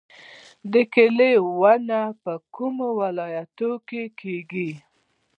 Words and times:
د 0.71 0.73
کیوي 0.93 1.33
ونې 1.59 2.03
په 2.23 2.33
کومو 2.55 2.87
ولایتونو 3.01 3.77
کې 3.87 4.03
کیږي؟ 4.19 4.69